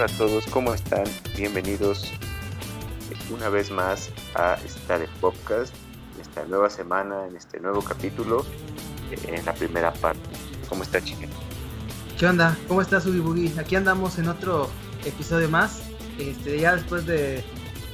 [0.00, 1.04] Hola a todos, ¿cómo están?
[1.36, 2.10] Bienvenidos
[3.30, 5.74] una vez más a esta de podcast,
[6.14, 8.46] en esta nueva semana, en este nuevo capítulo,
[9.10, 10.22] eh, en la primera parte.
[10.70, 11.26] ¿Cómo está, chica?
[12.18, 12.56] ¿Qué onda?
[12.66, 13.52] ¿Cómo estás, Ubi Boogie?
[13.60, 14.70] Aquí andamos en otro
[15.04, 15.82] episodio más,
[16.18, 17.44] este, ya después de,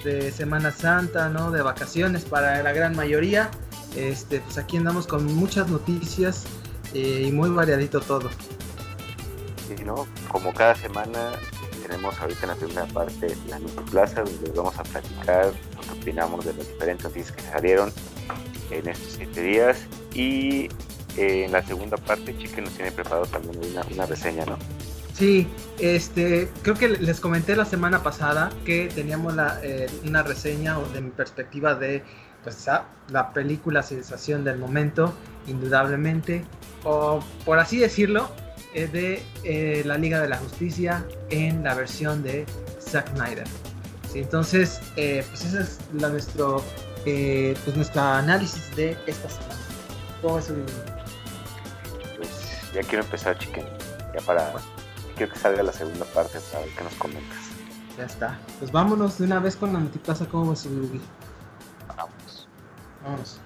[0.05, 1.50] de Semana Santa, ¿no?
[1.50, 3.50] De vacaciones para la gran mayoría.
[3.97, 6.45] Este, pues aquí andamos con muchas noticias
[6.95, 8.30] eh, y muy variadito todo.
[9.66, 10.06] Sí, ¿no?
[10.30, 11.33] Como cada semana
[11.96, 13.59] tenemos ahorita en la primera parte la
[13.91, 17.92] Plaza, donde vamos a platicar lo que opinamos de las diferentes noticias que salieron
[18.70, 19.78] en estos siete días.
[20.12, 20.69] Y
[21.17, 24.58] eh, en la segunda parte, Chique nos tiene preparado también una, una reseña, ¿no?
[25.14, 30.78] Sí, este, creo que les comenté la semana pasada que teníamos la, eh, una reseña
[30.92, 32.02] de mi perspectiva de
[32.44, 32.67] pues,
[33.08, 35.14] la película sensación del momento,
[35.47, 36.44] indudablemente,
[36.84, 38.28] o por así decirlo,
[38.84, 42.44] de eh, la Liga de la Justicia en la versión de
[42.80, 43.46] Zack Snyder.
[44.12, 44.18] ¿Sí?
[44.20, 46.62] Entonces, eh, pues ese es la, nuestro,
[47.02, 49.55] pues nuestro análisis de esta semana.
[50.20, 50.52] ¿Cómo es
[52.16, 52.30] Pues
[52.74, 53.64] ya quiero empezar, chiquen.
[54.14, 54.52] Ya para.
[55.16, 57.38] Quiero que salga la segunda parte para ver qué nos comentas.
[57.96, 58.38] Ya está.
[58.58, 60.27] Pues vámonos de una vez con la multiplaza.
[60.27, 60.68] ¿Cómo ves,
[61.88, 62.48] Vamos.
[63.02, 63.40] Vámonos.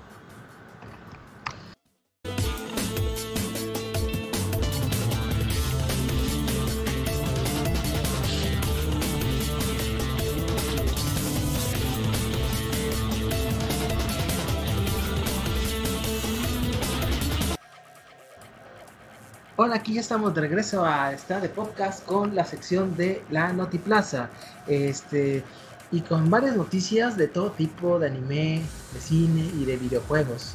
[19.62, 23.52] Hola, aquí ya estamos de regreso a esta de podcast con la sección de la
[23.52, 24.30] Notiplaza.
[24.66, 25.44] Este,
[25.92, 28.62] y con varias noticias de todo tipo, de anime,
[28.94, 30.54] de cine y de videojuegos.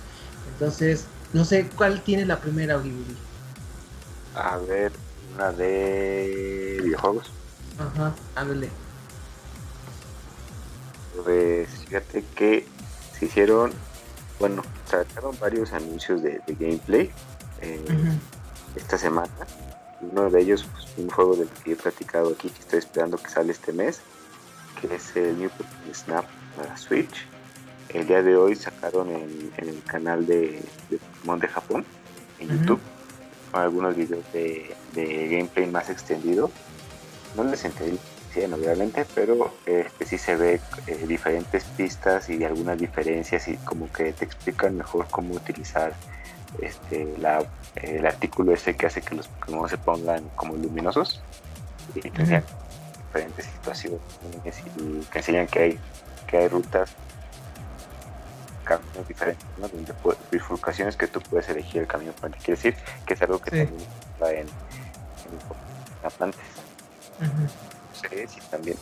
[0.53, 3.15] Entonces, no sé cuál tiene la primera Ogiburi.
[4.33, 4.91] A ver,
[5.35, 7.31] una de videojuegos.
[7.77, 8.71] Ajá, ándale.
[11.23, 12.67] Pues fíjate que
[13.19, 13.71] se hicieron,
[14.39, 17.11] bueno, sacaron varios anuncios de, de gameplay.
[17.61, 17.85] Eh.
[18.75, 19.29] Esta semana.
[20.01, 23.29] Uno de ellos, pues, un juego del que he platicado aquí, que estoy esperando que
[23.29, 24.01] sale este mes,
[24.79, 25.49] que es el New
[25.93, 26.25] Snap
[26.57, 27.27] para Switch.
[27.89, 31.85] El día de hoy sacaron en, en el canal de, de Pokémon de Japón,
[32.39, 32.49] en.
[32.49, 32.79] YouTube,
[33.53, 36.51] algunos videos de, de gameplay más extendido.
[37.35, 37.99] No les entendí
[38.53, 44.11] obviamente, pero este, sí se ve eh, diferentes pistas y algunas diferencias y como que
[44.11, 45.93] te explican mejor cómo utilizar
[46.61, 47.43] este, la,
[47.75, 51.21] el artículo ese que hace que los Pokémon se pongan como luminosos
[51.93, 52.43] y te enseñan
[53.07, 53.99] diferentes situaciones
[54.77, 55.79] y te enseñan que hay,
[56.27, 56.91] que hay rutas
[58.63, 59.67] caminos diferentes, ¿no?
[59.67, 59.93] Donde
[60.31, 62.39] bifurcaciones que tú puedes elegir el camino para ti.
[62.43, 63.57] Quiere decir que es algo que Sí.
[63.65, 64.47] también está en,
[66.21, 66.33] en
[67.93, 68.77] sé si también,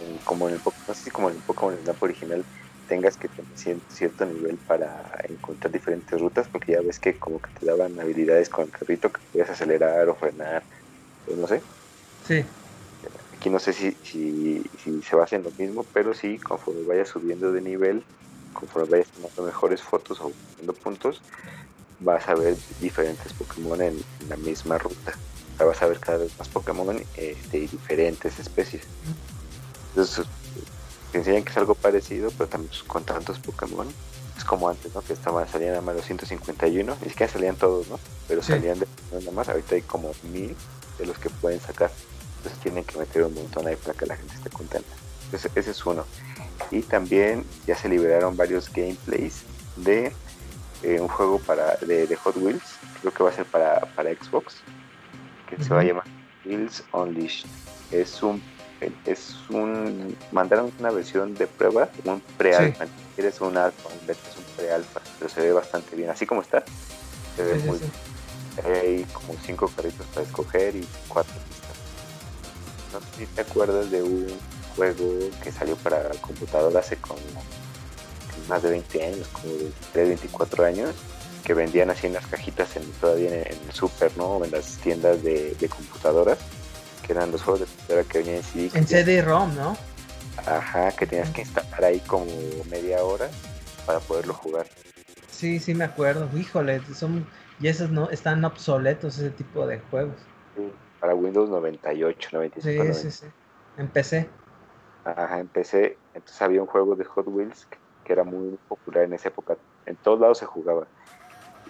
[0.00, 2.44] eh, como en el Pokémon, no sé si como en el Pokémon original,
[2.90, 7.40] tengas que tener cier- cierto nivel para encontrar diferentes rutas, porque ya ves que como
[7.40, 10.64] que te daban habilidades con el carrito que puedes acelerar o frenar,
[11.24, 11.62] pues no sé.
[12.26, 12.44] Sí,
[13.36, 17.08] Aquí no sé si, si, si se basa en lo mismo, pero sí, conforme vayas
[17.08, 18.04] subiendo de nivel,
[18.52, 21.22] conforme vayas tomando mejores fotos o obteniendo puntos,
[22.00, 25.14] vas a ver diferentes Pokémon en, en la misma ruta.
[25.54, 28.82] O sea, vas a ver cada vez más Pokémon eh, de diferentes especies.
[29.90, 30.26] Entonces,
[31.10, 33.86] te enseñan que es algo parecido, pero también pues, con tantos Pokémon.
[34.36, 35.02] Es como antes, ¿no?
[35.02, 37.98] Que estaban, salían nada más los 151, ni siquiera salían todos, ¿no?
[38.26, 38.52] Pero Sí.
[38.52, 39.48] salían de nada más.
[39.48, 40.56] Ahorita hay como mil
[40.98, 41.90] de los que pueden sacar.
[42.38, 44.88] Entonces tienen que meter un montón ahí para que la gente esté contenta.
[45.26, 46.04] Entonces, ese es uno.
[46.70, 49.42] Y también ya se liberaron varios gameplays
[49.76, 50.12] de
[50.82, 52.62] eh, un juego para de, de Hot Wheels.
[53.02, 54.56] Creo que va a ser para, para Xbox.
[55.48, 56.04] Que se va a llamar
[56.46, 57.46] Wheels Unleashed.
[57.90, 58.42] Es un
[59.04, 62.84] es un mandaron una versión de prueba, un pre-alfa.
[62.84, 66.10] Ni siquiera Es un alfa, un beta, es un pre-alfa, pero se ve bastante bien.
[66.10, 66.64] Así como está,
[67.36, 67.84] se ve sí, sí, muy sí.
[68.64, 71.76] hay como cinco carritos para escoger y cuatro pistas.
[72.92, 74.26] No sé si te acuerdas de un
[74.76, 77.20] juego que salió para el computador hace como
[78.48, 80.90] más de 20 años, como 23, 24 años,
[81.44, 84.44] que vendían así en las cajitas en, todavía en, en el super, ¿no?
[84.44, 86.38] En las tiendas de, de computadoras,
[87.00, 88.70] que eran los juegos de computadora que venían en CD.
[88.74, 89.76] En CD-ROM, ¿no?
[90.46, 92.26] Ajá, que tenías que instalar ahí como
[92.70, 93.28] media hora
[93.86, 94.66] para poderlo jugar.
[95.30, 96.28] Sí, sí me acuerdo.
[96.36, 97.26] Híjole, son
[97.60, 100.16] y esos no están obsoletos ese tipo de juegos.
[100.56, 102.94] Sí, Para Windows 98, 95, Sí, 90.
[102.94, 103.26] sí, sí.
[103.76, 104.30] Empecé.
[105.04, 109.14] Ajá, empecé, entonces había un juego de Hot Wheels que, que era muy popular en
[109.14, 109.56] esa época,
[109.86, 110.86] en todos lados se jugaba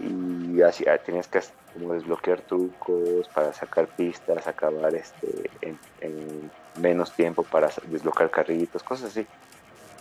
[0.01, 1.41] y así ah, tenías que
[1.73, 6.51] como desbloquear trucos, para sacar pistas, acabar este en,
[6.81, 9.27] menos tiempo para desbloquear carritos, cosas así.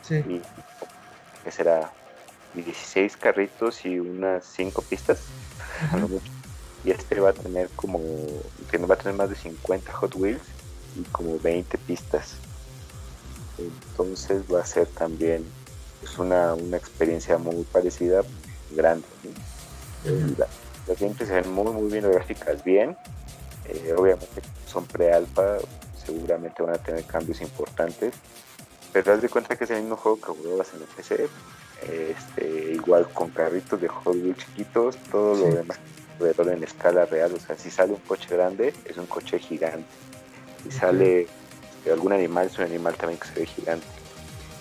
[0.01, 0.15] Sí.
[0.15, 0.41] Y
[1.43, 1.91] que será
[2.53, 5.19] 16 carritos y unas 5 pistas.
[6.83, 7.99] Y este va a tener como,
[8.71, 10.41] que no va a tener más de 50 Hot Wheels
[10.95, 12.35] y como 20 pistas.
[13.57, 15.45] Entonces va a ser también
[15.99, 18.21] pues, una, experiencia muy parecida,
[18.71, 19.05] grande.
[20.89, 22.97] Las gameplays se ven muy, muy bien, gráficas bien.
[23.67, 25.57] Eh, obviamente son pre-alfa,
[26.03, 28.15] seguramente van a tener cambios importantes.
[28.91, 31.29] Pero haz de cuenta que es el mismo juego que jugabas en el PC.
[31.87, 35.77] Este, igual con carritos de Hot Wheels chiquitos, todo lo demás
[36.15, 37.33] alrededor en escala real.
[37.35, 39.87] O sea, si sale un coche grande, es un coche gigante.
[40.63, 41.27] Si sale
[41.89, 43.85] algún animal, es un animal también que se ve gigante.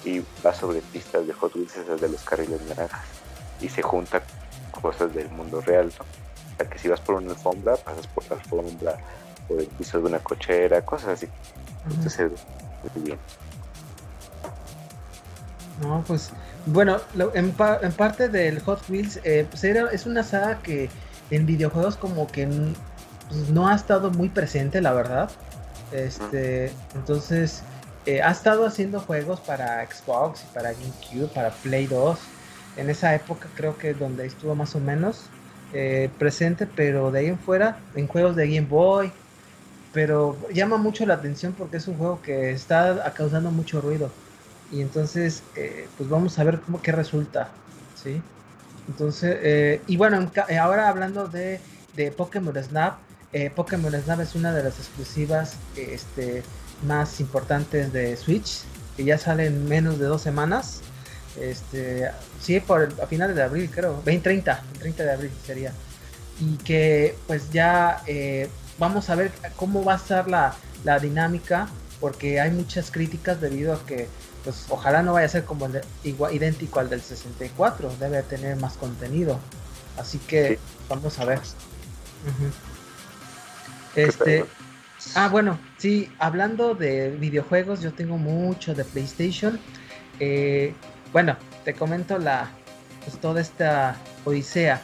[0.04, 3.06] Y va sobre pistas de Hot Wheels, esas de los carriles naranjas.
[3.62, 4.22] Y se junta
[4.68, 5.92] cosas del mundo real.
[5.98, 6.04] ¿no?
[6.04, 8.98] O sea, que si vas por una alfombra, pasas por la alfombra,
[9.46, 11.28] por el piso de una cochera, cosas así.
[11.90, 12.30] Entonces,
[12.94, 13.18] muy bien.
[15.80, 16.32] No, pues
[16.66, 16.98] bueno,
[17.34, 20.90] en, parte del Hot Wheels, eh, pues es una saga que
[21.30, 22.46] en videojuegos como que
[23.28, 25.30] pues, no ha estado muy presente, la verdad.
[25.92, 27.62] Este, entonces,
[28.06, 32.18] eh, ha estado haciendo juegos para Xbox y para GameCube, para Play 2.
[32.76, 35.26] En esa época creo que donde estuvo más o menos
[35.72, 39.12] eh, presente, pero de ahí en fuera, en juegos de Game Boy.
[39.92, 44.10] Pero llama mucho la atención porque es un juego que está causando mucho ruido.
[44.70, 47.48] Y entonces, eh, pues vamos a ver cómo que resulta,
[48.02, 48.20] ¿sí?
[48.86, 50.30] Entonces, y bueno,
[50.60, 51.60] ahora hablando de,
[51.94, 52.98] de Pokémon Snap,
[53.32, 56.42] eh, Pokémon Snap es una de las exclusivas este,
[56.86, 58.62] más importantes de Switch,
[58.96, 60.80] que ya sale en menos de dos semanas.
[61.40, 65.72] Este, sí, por a finales de abril, creo, 20, 30, 30 de abril sería.
[66.40, 68.48] Y que pues ya eh,
[68.78, 70.54] vamos a ver cómo va a ser la,
[70.84, 71.68] la, dinámica,
[72.00, 74.08] porque hay muchas críticas debido a que
[74.44, 78.56] pues ojalá no vaya a ser como el igual, idéntico al del 64, debe tener
[78.56, 79.38] más contenido.
[79.96, 80.58] Así que
[80.88, 81.40] vamos a ver.
[83.96, 84.44] Este,
[85.14, 89.58] ah, bueno, sí, hablando de videojuegos, yo tengo mucho de PlayStation.
[90.20, 90.74] Eh,
[91.12, 92.50] bueno, te comento la,
[93.04, 94.80] pues, toda esta odisea.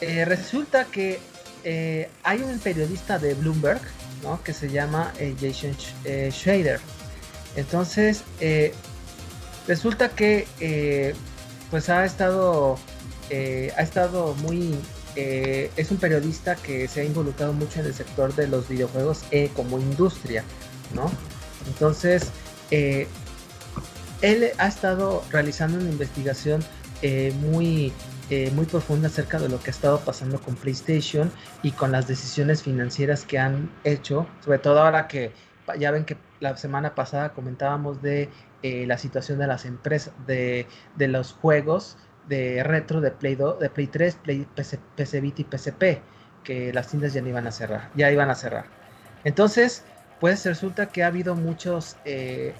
[0.00, 1.18] Eh, resulta que
[1.64, 3.80] eh, hay un periodista de Bloomberg,
[4.22, 4.42] ¿no?
[4.42, 5.76] Que se llama Jason
[6.30, 6.80] Schrader.
[7.56, 8.22] Entonces,
[9.66, 11.14] resulta que,
[11.70, 12.78] pues ha estado,
[13.30, 14.78] ha estado muy
[15.20, 19.24] eh, es un periodista que se ha involucrado mucho en el sector de los videojuegos
[19.32, 20.44] eh, como industria,
[20.94, 21.10] ¿no?
[21.66, 22.28] Entonces,
[22.70, 23.08] eh,
[24.22, 26.64] él ha estado realizando una investigación
[27.40, 27.92] muy,
[28.54, 31.30] muy profunda acerca de lo que ha estado pasando con PlayStation
[31.62, 35.32] y con las decisiones financieras que han hecho, sobre todo ahora que
[35.78, 38.28] ya ven que la semana pasada comentábamos de
[38.62, 41.96] la situación de las empresas, de, de los juegos
[42.28, 46.02] de retro de Play 2, de Play 3, Play, PC, Vita y PSP,
[46.44, 48.66] que las tiendas ya no iban a cerrar, ya iban a cerrar.
[49.24, 49.84] Entonces,
[50.20, 52.54] pues resulta que ha habido muchos eh,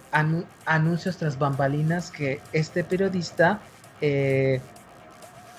[0.64, 3.60] anuncios tras bambalinas que este periodista
[4.00, 4.60] eh,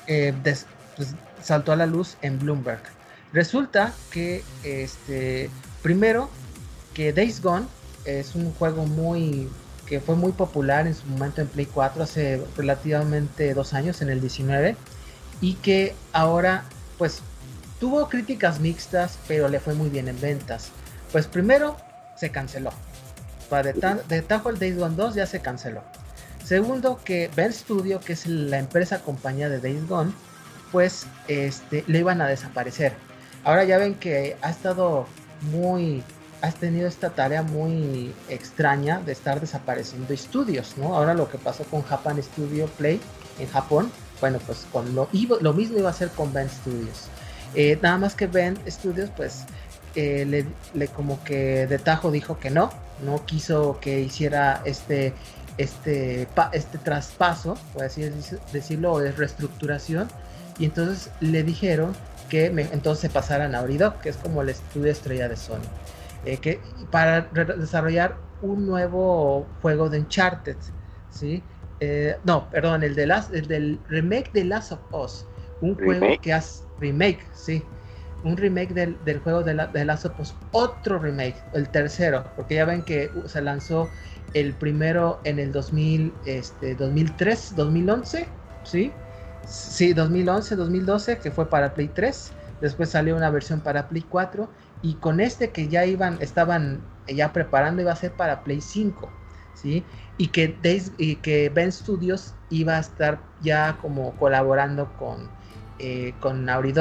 [0.08, 0.34] eh,
[0.96, 2.82] pues, saltó a la luz en Bloomberg.
[3.34, 5.50] Resulta que, este,
[5.84, 6.30] primero,
[6.94, 7.66] que Days Gone
[8.06, 9.50] es un juego muy
[9.86, 14.10] que fue muy popular en su momento en Play 4 hace relativamente dos años, en
[14.10, 14.76] el 19,
[15.42, 16.64] y que ahora
[17.00, 17.22] pues
[17.80, 20.70] tuvo críticas mixtas, pero le fue muy bien en ventas.
[21.12, 21.76] Pues primero
[22.20, 22.72] se canceló.
[23.50, 25.82] Para de, tajo el Days Gone 2 ya se canceló.
[26.44, 30.12] Segundo, que Ben Studio, que es la empresa compañía de Days Gone,
[30.72, 32.94] pues este, le iban a desaparecer.
[33.44, 35.08] Ahora ya ven que ha estado
[35.52, 36.04] muy
[36.42, 40.96] has tenido esta tarea muy extraña de estar desapareciendo estudios, ¿no?
[40.96, 43.02] Ahora lo que pasó con Japan Studio Play
[43.40, 45.10] en Japón, bueno, pues con lo,
[45.42, 47.08] lo mismo iba a ser con Ben Studios.
[47.56, 49.44] Eh, nada más que Ben Studios, pues
[49.96, 52.70] eh, le, como que de tajo dijo que no,
[53.04, 55.14] no quiso que hiciera este,
[55.58, 58.10] este, este traspaso, por así
[58.54, 60.08] decirlo, de reestructuración,
[60.58, 61.94] y entonces le dijeron
[62.30, 65.60] que entonces se pasaran a Oridoc, que es como el estudio estrella de Sony.
[66.26, 66.60] Eh, que,
[66.92, 70.58] para desarrollar un nuevo juego de Uncharted,
[71.10, 71.42] ¿sí?
[71.80, 75.26] Eh, no, perdón, el, de el del remake de Last of Us,
[75.62, 77.64] un juego que hace remake, sí,
[78.24, 79.88] un remake del, juego de, la, de
[80.52, 83.90] otro remake, el tercero, porque ya ven que se lanzó
[84.34, 88.28] el primero en el 2000, este, 2003, 2011,
[88.64, 88.92] ¿sí?
[89.46, 94.50] Sí, 2011, 2012, que fue para Play 3, después salió una versión para Play 4
[94.82, 99.10] y con este que ya iban, estaban ya preparando iba a ser para Play 5,
[99.54, 99.84] ¿sí?
[100.18, 100.60] Y que,
[100.98, 105.30] y que Ben Studios iba a estar ya como colaborando con,
[105.80, 106.74] eh, con Naughty.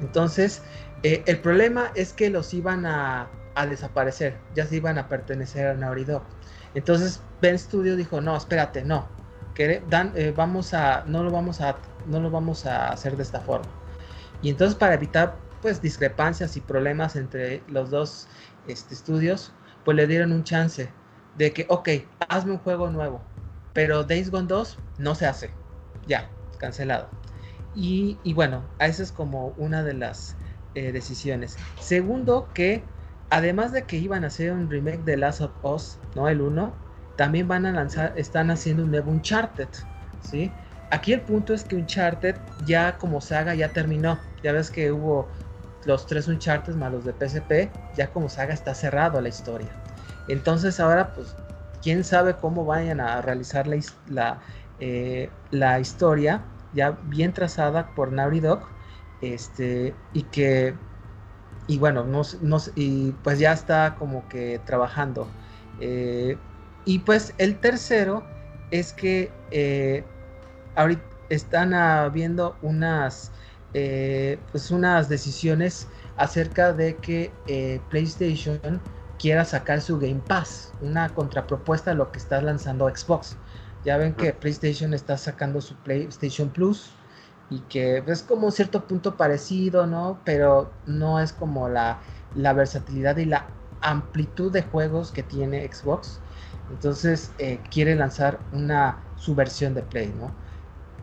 [0.00, 0.62] Entonces,
[1.02, 5.68] eh, el problema es que los iban a, a, desaparecer, ya se iban a pertenecer
[5.68, 6.22] a Naughty Dog.
[6.74, 9.08] Entonces, Ben Studios dijo, no, espérate, no,
[9.88, 13.40] dan, eh, vamos a, no lo vamos a, no lo vamos a hacer de esta
[13.40, 13.68] forma.
[14.42, 18.28] Y entonces para evitar pues discrepancias y problemas entre los dos
[18.66, 19.52] este, estudios,
[19.84, 20.90] pues le dieron un chance
[21.36, 21.88] de que, ok,
[22.28, 23.22] hazme un juego nuevo,
[23.72, 25.50] pero Days Gone 2 no se hace,
[26.06, 27.08] ya, cancelado.
[27.74, 30.36] Y, y bueno, esa es como una de las
[30.74, 31.56] eh, decisiones.
[31.80, 32.84] Segundo, que
[33.30, 36.28] además de que iban a hacer un remake de Last of Us, ¿no?
[36.28, 36.72] El 1,
[37.16, 39.68] también van a lanzar, están haciendo un nuevo Uncharted,
[40.20, 40.52] ¿sí?
[40.90, 44.18] Aquí el punto es que Uncharted ya como saga ya terminó.
[44.42, 45.28] Ya ves que hubo
[45.84, 49.76] los tres Uncharted más los de PSP, ya como saga está cerrado la historia.
[50.28, 51.36] Entonces ahora pues
[51.82, 54.40] quién sabe cómo vayan a realizar la, la,
[54.78, 56.42] eh, la historia
[56.74, 58.60] ya bien trazada por Naughty Dog
[59.20, 60.74] este y que
[61.66, 65.26] y bueno no, no, y pues ya está como que trabajando
[65.80, 66.36] eh,
[66.84, 68.24] y pues el tercero
[68.70, 70.04] es que eh,
[70.76, 73.32] ahorita están habiendo unas,
[73.72, 77.32] eh, pues unas decisiones acerca de que
[77.88, 78.80] PlayStation
[79.18, 83.36] quiera sacar su Game Pass, una contrapropuesta a lo que está lanzando Xbox.
[83.84, 87.02] Ya ven que PlayStation está sacando su PlayStation Plus
[87.48, 90.22] y que es como un cierto punto parecido, ¿no?
[90.24, 96.24] Pero no es como la, la versatilidad y la amplitud de juegos que tiene Xbox.
[96.68, 100.38] Entonces eh, quiere lanzar una su versión de Play, ¿no?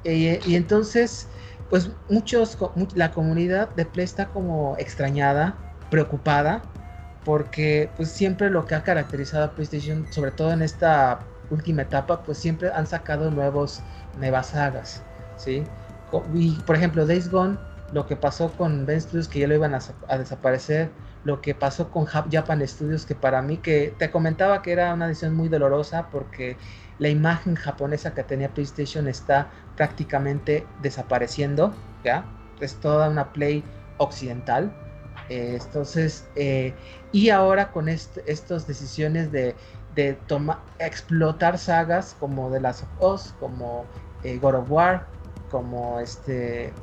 [0.04, 1.32] Eh, y entonces,
[1.70, 2.58] pues muchos,
[2.96, 6.74] la comunidad de Play está como extrañada, preocupada,
[7.24, 12.24] porque pues siempre lo que ha caracterizado a PlayStation, sobre todo en esta última etapa,
[12.24, 13.82] pues siempre han sacado nuevos,
[14.18, 15.04] nuevas sagas,
[15.38, 15.64] ¿sí?
[16.34, 17.58] Y por ejemplo, Days Gone,
[17.94, 20.90] lo que pasó con Ben Studios, que ya lo iban a, a desaparecer,
[21.24, 25.08] lo que pasó con Japan Studios, que para mí, que te comentaba que era una
[25.08, 26.58] decisión muy dolorosa porque
[26.98, 32.26] la imagen japonesa que tenía PlayStation está prácticamente desapareciendo, ¿ya?
[32.60, 33.64] Es toda una Play
[33.98, 34.72] occidental.
[35.30, 36.74] Eh, entonces, eh,
[37.12, 39.56] y ahora con estas decisiones de,
[39.96, 40.18] de
[40.80, 43.86] explotar sagas como The Last of Us, como
[44.24, 45.08] eh, God of War,
[45.50, 46.74] como este,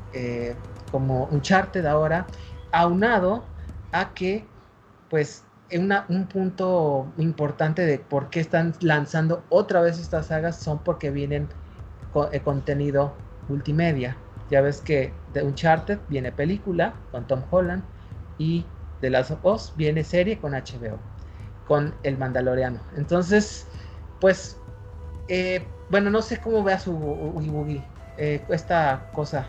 [0.91, 2.27] como Uncharted ahora,
[2.73, 3.45] aunado
[3.93, 4.45] a que
[5.09, 5.43] pues
[5.77, 11.49] un punto importante de por qué están lanzando otra vez estas sagas son porque vienen
[12.13, 13.15] con, eh, contenido
[13.49, 14.17] multimedia.
[14.51, 17.83] Ya ves que de Uncharted viene película con Tom Holland
[18.39, 18.65] y
[19.01, 20.99] de Last of Us viene serie con HBO,
[21.69, 22.81] con El Mandaloriano.
[22.97, 23.67] Entonces,
[24.21, 24.57] pues,
[25.29, 27.85] eh, bueno, no sé cómo vea su Oogie
[28.17, 29.47] eh, esta cosa,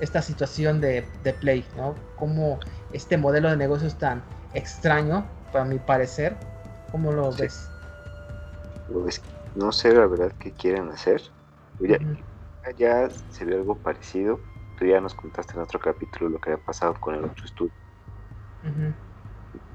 [0.00, 1.94] esta situación de, de Play, ¿no?
[2.16, 2.58] Cómo
[2.92, 4.22] este modelo de negocios tan
[4.52, 6.36] extraño, para mi parecer.
[6.90, 7.68] ¿Cómo lo ves?
[8.86, 9.22] Pues,
[9.54, 11.22] no sé la verdad qué quieren hacer.
[11.78, 11.98] Ya,
[12.76, 14.40] ya se ve algo parecido.
[14.76, 17.72] Tú ya nos contaste en otro capítulo lo que había pasado con el otro estudio.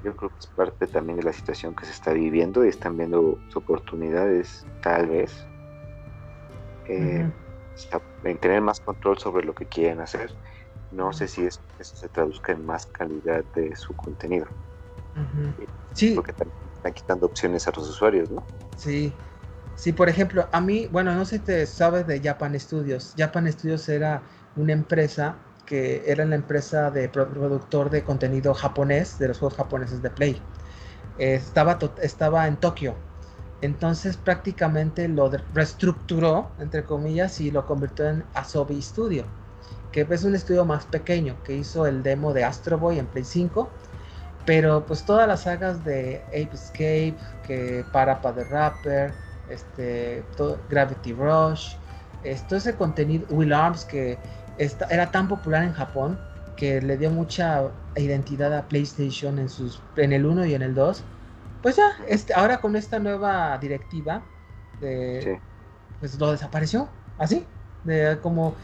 [0.02, 2.96] Yo creo que es parte también de la situación que se está viviendo y están
[2.96, 5.46] viendo oportunidades, tal vez,
[6.88, 7.28] eh,
[8.24, 10.30] en tener más control sobre lo que quieren hacer
[10.90, 14.46] no sé si eso, se traduzca en más calidad de su contenido.
[15.92, 16.12] Sí.
[16.14, 18.46] Porque también están quitando opciones a los usuarios, ¿no?
[18.76, 19.12] Sí.
[19.74, 23.14] Sí, por ejemplo, a mí, bueno, no sé si te sabes de Japan Studios.
[23.16, 24.22] Japan Studios era
[24.56, 25.36] una empresa
[25.66, 30.40] que era la empresa de productor de contenido japonés, de los juegos japoneses de Play.
[31.18, 32.94] estaba, estaba en Tokio.
[33.62, 39.24] Entonces prácticamente lo reestructuró, entre comillas, y lo convirtió en Asobi Studio
[40.04, 43.24] que es un estudio más pequeño, que hizo el demo de Astro Boy en Play
[43.24, 43.70] 5,
[44.44, 49.14] pero pues todas las sagas de Ape Escape, que Parapa the Rapper,
[49.48, 50.22] este,
[50.68, 51.76] Gravity Rush,
[52.46, 54.18] todo ese contenido, Will Arms, que
[54.58, 56.18] era tan popular en Japón,
[56.56, 60.74] que le dio mucha identidad a PlayStation en, sus, en el 1 y en el
[60.74, 61.02] 2,
[61.62, 64.22] pues ya, este, ahora con esta nueva directiva,
[64.80, 67.44] pues lo desapareció, así,
[67.84, 68.54] de, como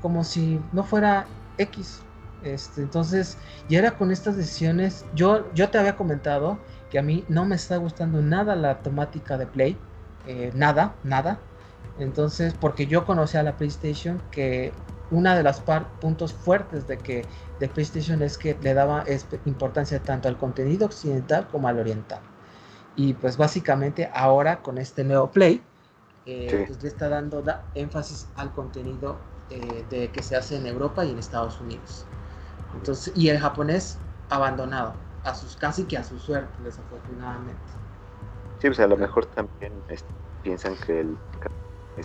[0.00, 1.26] como si no fuera
[1.58, 2.02] X.
[2.42, 3.36] Este, entonces,
[3.68, 6.58] y era con estas decisiones, yo, yo te había comentado
[6.90, 9.76] que a mí no me está gustando nada la temática de Play,
[10.26, 11.38] eh, nada, nada.
[11.98, 14.72] Entonces, porque yo conocía a la PlayStation que
[15.10, 15.60] una de los
[16.00, 17.24] puntos fuertes de que
[17.58, 19.04] de PlayStation es que le daba
[19.44, 22.20] importancia tanto al contenido occidental como al oriental.
[22.96, 25.62] Y pues básicamente ahora con este nuevo Play,
[26.26, 27.42] eh, pues le está dando
[27.74, 29.18] énfasis al contenido
[29.50, 32.04] eh, de que se hace en Europa y en Estados Unidos.
[32.74, 33.98] Entonces, y el japonés
[34.28, 37.60] abandonado, a sus casi que a su suerte, desafortunadamente.
[38.60, 39.72] Sí, pues a lo mejor también
[40.42, 41.16] piensan que el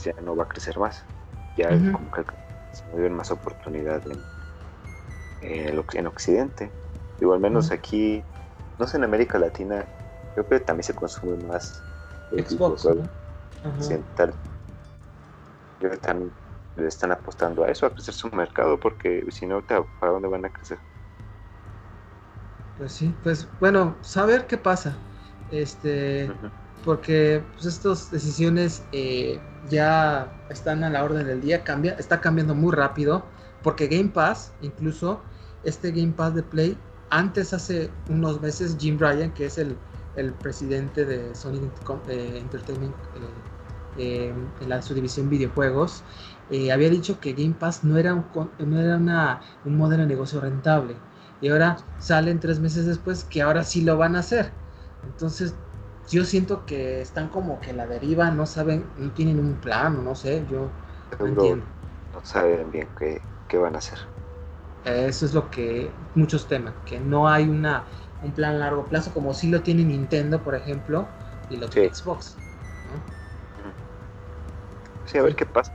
[0.03, 1.03] ya no va a crecer más.
[1.57, 2.25] Ya como que
[2.75, 4.01] se más oportunidad
[5.41, 6.71] en, en, Occidente.
[7.19, 8.23] Digo, al menos aquí,
[8.77, 9.85] no sé, en América Latina,
[10.33, 11.81] creo que también se consume más
[12.31, 12.85] Xbox,
[13.63, 14.33] occidental.
[15.79, 16.31] Creo que están,
[16.75, 20.45] le están apostando a eso, a crecer su mercado, porque si no, ¿para dónde van
[20.45, 20.77] a crecer?
[22.77, 24.95] Pues sí, pues bueno, saber qué pasa.
[25.51, 26.29] Este,
[26.83, 29.39] porque pues, estas decisiones eh,
[29.69, 33.25] ya están a la orden del día, cambia, está cambiando muy rápido,
[33.63, 35.21] porque Game Pass, incluso
[35.63, 36.77] este Game Pass de Play,
[37.09, 39.77] antes hace unos meses Jim Ryan, que es el,
[40.39, 41.69] presidente de Sony
[42.07, 42.95] eh, Entertainment
[43.97, 46.03] eh, en la, su división videojuegos,
[46.71, 48.13] había dicho que Game Pass no era,
[48.59, 50.95] no era una, un modelo de negocio rentable.
[51.41, 54.51] Y ahora salen tres meses después que ahora sí lo van a hacer.
[55.03, 55.53] Entonces
[56.09, 60.15] yo siento que están como que la deriva, no saben, no tienen un plan, no
[60.15, 60.69] sé, yo
[61.19, 61.65] no entiendo.
[62.13, 63.99] No saben bien qué, qué, van a hacer.
[64.83, 67.85] Eso es lo que muchos temen, que no hay una
[68.21, 71.07] un plan a largo plazo, como si lo tiene Nintendo, por ejemplo,
[71.49, 72.35] y lo tiene Xbox.
[75.05, 75.71] Sí, a ver qué pasa.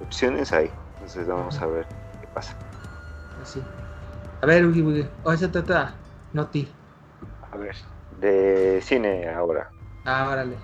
[0.00, 1.86] Opciones hay, entonces vamos a ver
[2.20, 2.56] qué pasa.
[3.42, 3.60] Así.
[3.60, 5.94] Pues a ver, Ugi, Ugi, hoy se trata
[6.32, 6.66] Noti.
[7.52, 7.76] A ver
[8.22, 9.70] de cine ahora.
[10.04, 10.56] Ah, órale.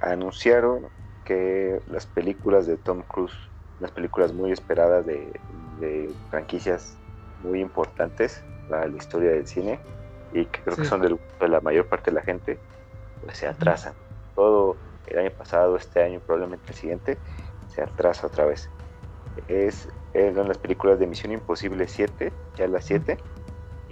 [0.00, 0.88] Anunciaron
[1.24, 3.32] que las películas de Tom Cruise,
[3.80, 5.32] las películas muy esperadas de,
[6.30, 6.96] franquicias
[7.42, 9.78] muy importantes para la historia del cine
[10.32, 12.58] y que creo que son de la mayor parte de la gente,
[13.22, 13.92] pues se atrasan.
[14.34, 17.18] Todo el año pasado, este año, probablemente el siguiente,
[17.68, 18.68] se atrasa otra vez.
[19.46, 23.18] Es, son las películas de Misión Imposible 7, ya las 7,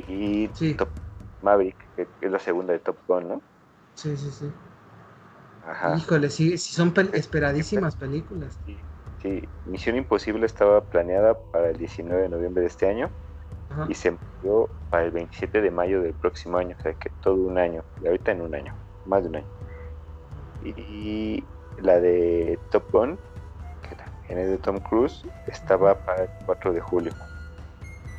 [0.09, 0.89] y Top
[1.43, 3.43] Maverick, que es la segunda de Top Gun, ¿no?
[3.95, 4.47] Sí, sí, sí.
[5.67, 5.97] Ajá.
[5.97, 8.59] Híjole, sí, sí son esperadísimas películas.
[9.21, 13.11] Sí, Misión Imposible estaba planeada para el 19 de noviembre de este año
[13.89, 14.11] y se
[14.43, 17.85] movió para el 27 de mayo del próximo año, o sea que todo un año,
[18.01, 18.75] y ahorita en un año,
[19.07, 19.49] más de un año.
[20.65, 21.45] Y
[21.79, 23.19] la de Top Gun,
[24.27, 27.13] que es de Tom Cruise, estaba para el 4 de julio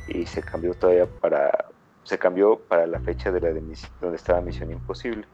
[0.08, 1.50] y se cambió todavía para
[2.04, 3.62] se cambió para la fecha de la de
[4.00, 5.26] donde estaba Misión Imposible,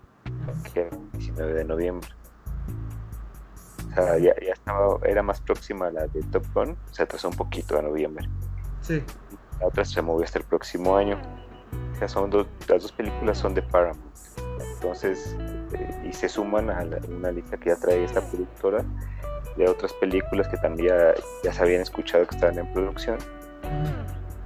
[0.72, 2.08] que era el 19 de noviembre.
[3.90, 7.36] O sea, ya, estaba, era más próxima a la de Top Gun, se atrasó un
[7.36, 8.28] poquito a noviembre.
[8.82, 9.02] Sí.
[9.58, 11.20] La otra se movió hasta el próximo año.
[11.92, 14.00] O sea, son dos, las dos películas son de Paramount.
[14.74, 15.36] Entonces,
[15.72, 18.84] eh, y se suman a una lista que ya trae esta productora
[19.56, 20.94] de otras películas que también
[21.42, 23.18] ya, se habían escuchado que estaban en producción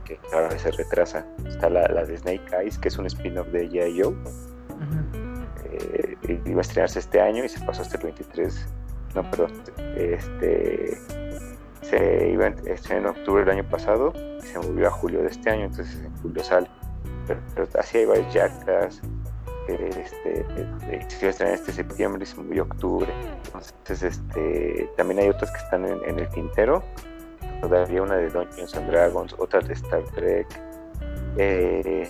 [0.04, 1.26] que ahora se retrasa.
[1.46, 4.02] Está la, de Snake Eyes, que es un spin-off de G.I.
[4.02, 4.14] Joe.
[5.64, 8.66] Eh, iba a estrenarse este año y se pasó hasta el 23.
[9.14, 9.52] No, perdón.
[9.96, 10.98] Este,
[11.82, 15.28] se iba a estrenar en octubre del año pasado y se movió a julio de
[15.28, 16.68] este año, entonces en julio sale.
[17.26, 19.02] Pero, así hay varias yacas.
[19.68, 20.44] Este,
[21.08, 23.12] se iba a estrenar este septiembre y se movió a octubre.
[23.46, 26.82] Entonces, este, también hay otras que están en, en el tintero
[27.60, 30.46] todavía una de Dungeons and Dragons, otra de Star Trek,
[31.36, 32.08] eh,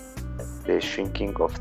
[0.66, 1.58] The Shrinking of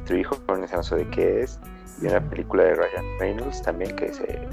[0.48, 1.60] Horns, no sé de qué es,
[2.02, 4.48] y una película de Ryan Reynolds también que se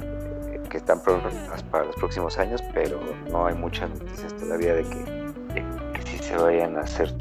[0.71, 2.99] que están programadas para los próximos años, pero
[3.31, 5.25] no hay muchas noticias todavía de que,
[5.95, 7.13] que sí se vayan a hacer.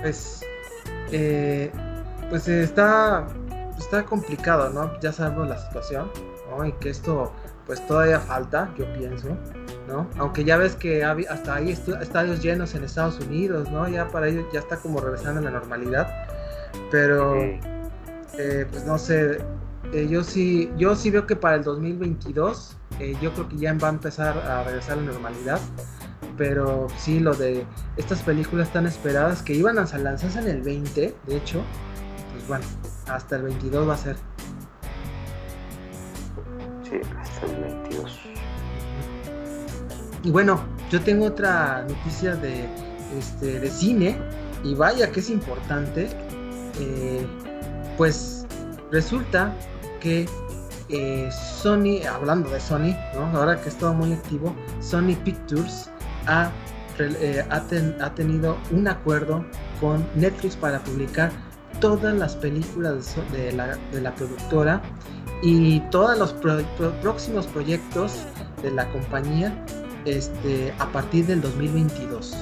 [0.00, 0.42] Pues,
[1.10, 1.72] eh,
[2.28, 3.26] pues está,
[3.78, 5.00] está complicado, ¿no?
[5.00, 6.10] Ya sabemos la situación,
[6.50, 6.64] ¿no?
[6.64, 7.32] Y que esto
[7.68, 9.28] pues todavía falta, yo pienso,
[9.86, 10.08] ¿no?
[10.16, 13.86] Aunque ya ves que hasta hay estadios llenos en Estados Unidos, ¿no?
[13.86, 16.08] Ya para ellos ya está como regresando a la normalidad,
[16.90, 17.36] pero
[18.38, 19.38] eh, pues no sé,
[19.92, 23.74] eh, yo sí, yo sí veo que para el 2022 eh, yo creo que ya
[23.74, 25.60] va a empezar a regresar a la normalidad,
[26.38, 27.66] pero sí lo de
[27.98, 31.62] estas películas tan esperadas que iban a lanzarse en el 20, de hecho,
[32.32, 32.64] pues bueno,
[33.08, 34.16] hasta el 22 va a ser.
[37.18, 38.18] Hasta el 22.
[40.24, 42.66] Y bueno, yo tengo otra noticia de,
[43.16, 44.18] este, de cine,
[44.64, 46.08] y vaya que es importante.
[46.80, 47.26] Eh,
[47.96, 48.46] pues
[48.92, 49.54] resulta
[50.00, 50.26] que
[50.88, 52.94] eh, Sony, hablando de Sony,
[53.34, 55.90] ahora que está muy activo, Sony Pictures
[56.26, 56.50] ha,
[56.98, 59.44] eh, ha, tenido un acuerdo
[59.80, 61.30] con Netflix para publicar
[61.80, 64.82] todas las películas de, la, de la, productora
[65.42, 66.32] y todos los
[67.02, 68.24] próximos proyectos
[68.62, 69.52] de la compañía
[70.04, 72.34] este, a partir del 2022.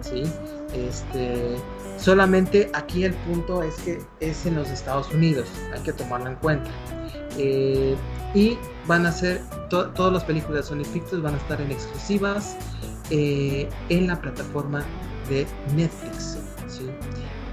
[0.00, 0.22] ¿sí?
[0.74, 1.56] Este,
[1.98, 6.36] solamente aquí el punto es que es en los Estados Unidos, hay que tomarlo en
[6.36, 6.70] cuenta.
[7.38, 7.96] Eh,
[8.34, 12.56] y van a ser, todas las películas de Sony Pictures van a estar en exclusivas
[13.10, 14.84] eh, en la plataforma
[15.28, 16.38] de Netflix.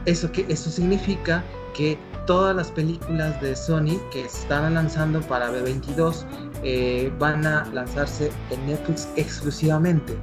[0.05, 6.25] Eso, eso significa que todas las películas de Sony que están lanzando para B22
[6.63, 10.17] eh, van a lanzarse en Netflix exclusivamente.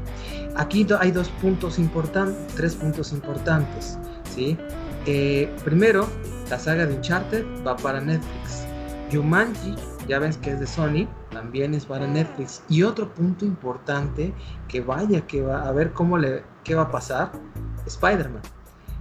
[0.57, 3.99] Aquí hay dos puntos importantes, tres puntos importantes.
[4.35, 4.57] ¿sí?
[5.65, 6.09] primero,
[6.51, 8.65] la saga de Uncharted va para Netflix.
[9.13, 9.75] Jumanji,
[10.09, 12.63] ya ves que es de Sony, también es para Netflix.
[12.69, 14.33] Y otro punto importante,
[14.69, 17.33] que vaya, que va a ver cómo le, qué va a pasar,
[17.87, 18.43] Spider-Man.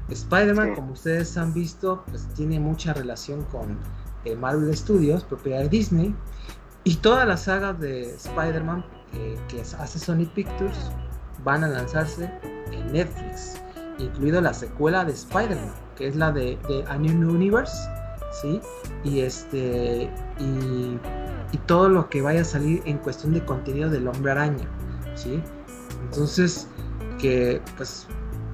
[0.10, 3.78] Spider-Man, como ustedes han visto, pues tiene mucha relación con
[4.24, 6.16] eh, Marvel Studios, propiedad de Disney.
[6.84, 8.86] Y todas las sagas de Spider-Man
[9.48, 10.92] que hace Sony Pictures
[11.44, 12.30] van a lanzarse
[12.72, 13.62] en Netflix,
[13.98, 17.88] incluido la secuela de Spider-Man, que es la de, de A New Universe
[18.42, 18.62] ¿sí?
[19.04, 20.98] Y este y,
[21.68, 24.68] todo lo que vaya a salir en cuestión de contenido del Hombre Araña,
[25.16, 25.42] ¿sí?
[26.04, 26.68] Entonces,
[27.18, 28.08] que pues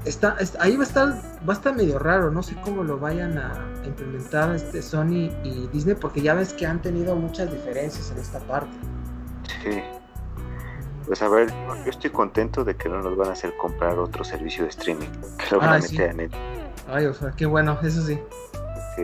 [0.05, 1.07] está, ahí va a estar
[1.47, 3.53] va a estar medio raro, no sé cómo lo vayan a
[3.85, 8.39] implementar este Sony y Disney porque ya ves que han tenido muchas diferencias en esta
[8.39, 8.75] parte.
[9.63, 9.81] Sí.
[11.05, 11.49] Pues a ver,
[11.83, 15.09] yo estoy contento de que no nos van a hacer comprar otro servicio de streaming,
[15.37, 16.31] que lo van a meter en
[16.87, 18.19] Ay, o sea, qué bueno, eso sí.
[18.95, 19.03] Sí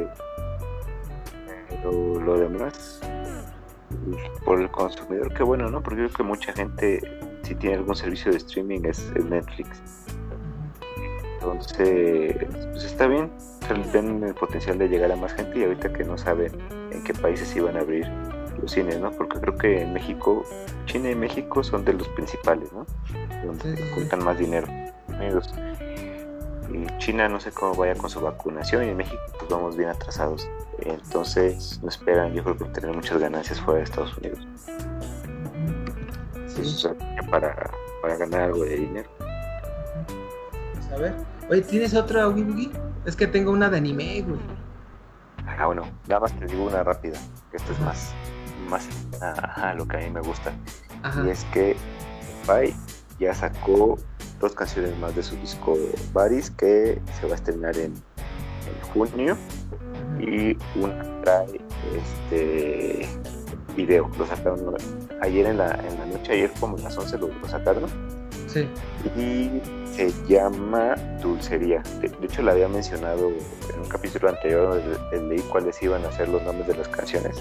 [1.92, 3.00] lo demás
[4.46, 7.00] por el consumidor qué bueno no porque creo que mucha gente
[7.44, 9.82] si tiene algún servicio de streaming es, Netflix
[11.40, 12.36] entonces
[12.72, 13.32] pues está bien
[13.92, 16.52] tienen el potencial de llegar a más gente y ahorita que no saben
[16.92, 18.08] en qué países iban a abrir
[18.62, 20.44] los cines no porque creo que en México
[20.86, 22.86] China y México son de los principales no
[23.46, 24.68] donde sí, más dinero
[26.72, 29.90] y China no sé cómo vaya con su vacunación y en México pues vamos bien
[29.90, 30.50] atrasados.
[30.80, 34.40] Entonces no esperan, yo creo que tener muchas ganancias fuera de Estados Unidos.
[36.48, 36.88] Sí.
[37.30, 37.72] para,
[38.02, 39.10] para ganar algo de dinero.
[40.94, 41.16] A ver.
[41.50, 42.72] Oye, ¿tienes otra Wii
[43.06, 44.40] Es que tengo una de anime, güey.
[45.46, 47.18] Ah, bueno, nada más te digo una rápida,
[47.50, 48.14] que esto es más,
[48.70, 48.88] más
[49.22, 50.52] a, lo que a mí me gusta.
[51.26, 51.76] Y es que
[52.46, 52.76] Pai
[53.20, 53.98] ya sacó
[54.40, 55.76] dos canciones más de su disco
[56.14, 57.94] Baris que se va a estrenar en,
[58.94, 59.38] junio
[60.20, 61.60] y una trae
[61.96, 63.08] este
[63.76, 64.76] video lo sacaron
[65.22, 67.84] ayer en la, en la noche ayer como a las 11 lo, sacaron
[68.58, 69.20] sí.
[69.20, 69.62] y
[69.96, 75.82] se llama Dulcería de, hecho la había mencionado en un capítulo anterior donde leí cuáles
[75.82, 77.36] iban a ser los nombres de las canciones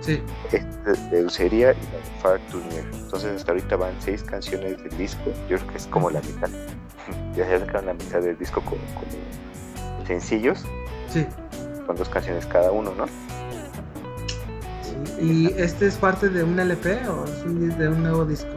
[0.00, 0.22] Sí.
[0.50, 2.58] de Dulcería y la Far to
[2.92, 5.30] Entonces hasta ahorita van seis canciones del disco.
[5.48, 6.48] Yo creo que es como la mitad.
[7.36, 8.80] ya se sacaron la mitad del disco como,
[10.06, 10.64] sencillos.
[11.10, 11.26] Sí.
[11.86, 13.06] Con dos canciones cada uno, ¿no?
[14.82, 15.22] Sí.
[15.22, 18.48] ¿Y este es parte de un LP o es de un nuevo disco?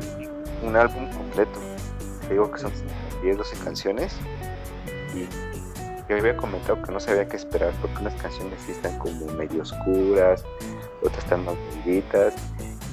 [0.66, 1.60] Un álbum completo.
[2.34, 2.72] Te digo que son
[3.22, 4.16] 10, 12 canciones.
[5.14, 5.28] Y
[6.10, 9.62] yo había comentado que no sabía qué esperar porque unas canciones sí están como medio
[9.62, 10.44] oscuras,
[11.04, 11.54] otras están más
[11.86, 12.34] bonitas,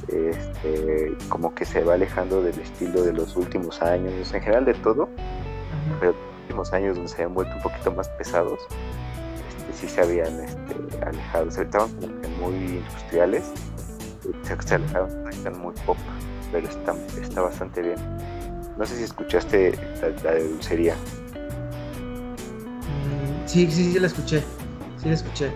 [0.09, 4.75] este, como que se va alejando del estilo de los últimos años, en general de
[4.75, 5.09] todo,
[6.01, 8.61] pero los últimos años donde se habían vuelto un poquito más pesados,
[9.49, 13.51] este, sí se habían este, alejado, se estaban como que muy industriales,
[14.43, 15.97] se, alejaron, están muy pop,
[16.53, 17.97] pero está, está bastante bien.
[18.81, 19.79] No sé si escuchaste
[20.25, 20.95] la, de Dulcería.
[22.95, 24.43] Mm, sí, sí, sí la escuché.
[24.97, 25.53] Sí la escuché.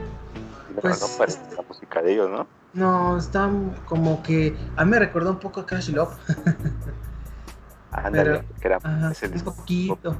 [0.79, 2.47] Pues, no, parece la música de ellos, ¿no?
[2.75, 3.51] No, está
[3.87, 4.55] como que.
[4.77, 6.15] A mí me recordó un poco a Crash Love.
[7.93, 10.15] Ándale, que era un poquito.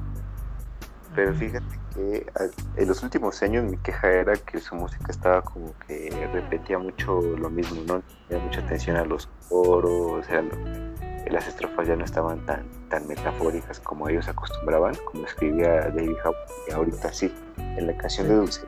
[1.13, 2.25] Pero fíjate que
[2.75, 7.21] en los últimos años mi queja era que su música estaba como que repetía mucho
[7.21, 8.01] lo mismo, ¿no?
[8.27, 10.43] Tenía mucha atención a los coros, o sea,
[11.31, 16.35] las estrofas ya no estaban tan, tan metafóricas como ellos acostumbraban, como escribía David Howe,
[16.67, 18.61] y ahorita sí, en la canción de Dulce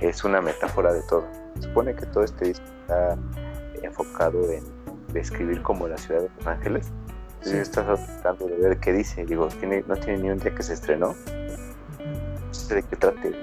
[0.00, 1.24] es una metáfora de todo.
[1.60, 3.16] Supone que todo este disco está
[3.82, 4.64] enfocado en
[5.12, 6.92] describir como la ciudad de Los Ángeles.
[7.38, 9.24] Entonces estás tratando de ver qué dice.
[9.24, 11.14] Digo, tiene, no tiene ni un día que se estrenó.
[11.14, 13.34] No sé de qué trate.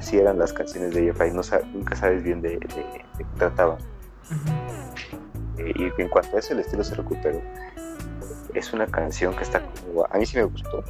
[0.00, 1.42] Si eran las canciones de Jeff no
[1.72, 3.78] nunca sabes bien de, qué trataban.
[3.78, 4.73] Eh,
[5.58, 7.40] y en cuanto a eso, el estilo se recuperó.
[8.54, 10.06] Es una canción que está como.
[10.10, 10.82] A mí sí me gustó.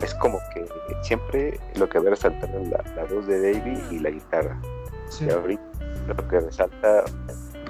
[0.00, 0.66] Es como que
[1.02, 4.58] siempre lo que ve resaltar es la, la voz de David y la guitarra.
[5.20, 5.62] Y ahorita
[6.08, 7.04] lo que resalta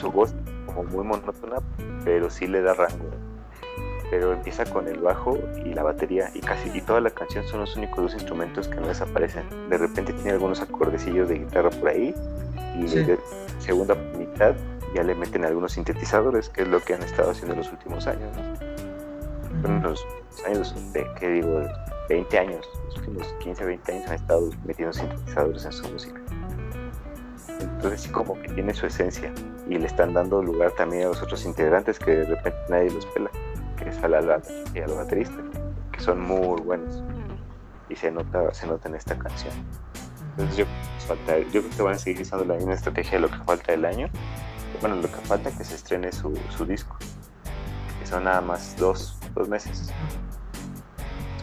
[0.01, 0.35] su voz
[0.67, 1.57] como muy monótona,
[2.05, 3.11] pero sí le da rango.
[4.11, 7.61] Pero empieza con el bajo y la batería y casi y toda la canción son
[7.61, 9.49] los únicos dos instrumentos que no desaparecen.
[9.71, 12.15] De repente tiene algunos acordecillos de guitarra por ahí
[12.79, 13.19] y de
[13.59, 14.55] segunda mitad
[14.95, 18.07] ya le meten algunos sintetizadores, que es lo que han estado haciendo en los últimos
[18.07, 18.37] años.
[19.65, 20.05] En los
[20.47, 21.63] años, de, ¿qué digo?
[22.09, 26.21] 20 años, los últimos 15, 20 años han estado metiendo sintetizadores en su música.
[27.61, 29.33] Entonces sí como que tiene su esencia
[29.69, 33.07] y le están dando lugar también a los otros integrantes que de repente nadie los
[33.07, 33.31] pela,
[33.77, 34.43] que es a la
[34.75, 35.45] y a los bateristas,
[35.93, 37.03] que son muy buenos
[37.89, 39.53] y se nota, se nota en esta canción.
[40.31, 40.67] Entonces yo,
[41.53, 43.85] yo creo que van a seguir usando la misma estrategia de lo que falta del
[43.85, 44.09] año.
[44.83, 46.97] Bueno, lo que falta es que se estrene su, su disco,
[48.01, 49.91] que son nada más dos, dos meses,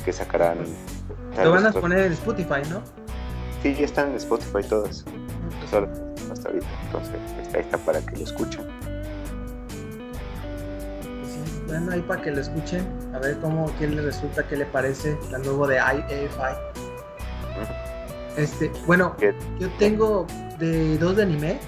[0.05, 0.57] que sacarán...
[1.41, 2.81] Lo van a poner en Spotify, ¿no?
[3.63, 5.05] Sí, ya están en Spotify todos
[6.31, 6.67] hasta ahorita.
[6.85, 7.15] Entonces,
[7.53, 8.65] ahí está para que lo escuchen.
[11.23, 14.65] Sí, bueno, ahí para que lo escuchen, a ver cómo, qué le resulta, qué le
[14.65, 16.57] parece la nuevo de IAFI.
[18.37, 19.15] Este, bueno,
[19.59, 20.25] yo tengo
[20.57, 21.59] de dos de anime.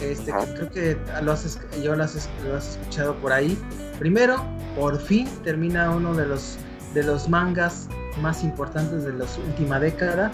[0.00, 3.58] Este, creo que lo has, yo lo has, lo has escuchado por ahí.
[3.98, 4.42] Primero,
[4.76, 6.58] por fin termina uno de los
[6.94, 7.88] de los mangas
[8.20, 10.30] más importantes de la última década,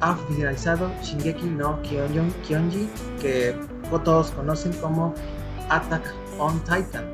[0.00, 2.88] ha finalizado Shingeki no Kyonji,
[3.20, 3.56] que
[4.04, 5.14] todos conocen como
[5.70, 6.02] Attack
[6.38, 7.10] on Titan.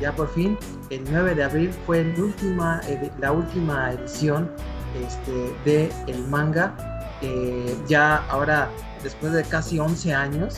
[0.00, 0.58] Ya por fin,
[0.90, 2.80] el 9 de abril fue la última,
[3.20, 4.50] la última edición
[5.00, 6.74] este, de el manga.
[7.22, 8.68] Eh, ya ahora,
[9.02, 10.56] después de casi 11 años,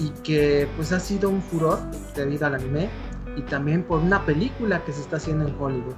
[0.00, 1.78] y que pues ha sido un furor
[2.14, 2.88] debido al anime
[3.36, 5.94] y también por una película que se está haciendo en Hollywood.